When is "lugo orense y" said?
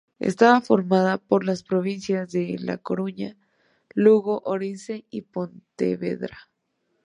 3.93-5.21